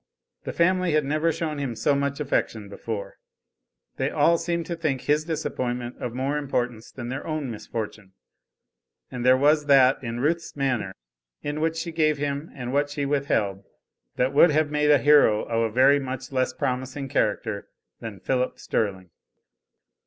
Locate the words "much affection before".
1.93-3.17